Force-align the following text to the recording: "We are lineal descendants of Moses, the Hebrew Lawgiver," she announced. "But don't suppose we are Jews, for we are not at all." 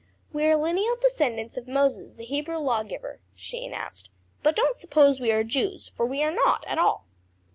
"We 0.33 0.45
are 0.45 0.55
lineal 0.55 0.95
descendants 0.99 1.57
of 1.57 1.67
Moses, 1.67 2.15
the 2.15 2.25
Hebrew 2.25 2.57
Lawgiver," 2.57 3.19
she 3.35 3.63
announced. 3.63 4.09
"But 4.41 4.55
don't 4.55 4.75
suppose 4.75 5.19
we 5.19 5.31
are 5.31 5.43
Jews, 5.43 5.89
for 5.89 6.07
we 6.07 6.23
are 6.23 6.31
not 6.33 6.65
at 6.65 6.79
all." 6.79 7.05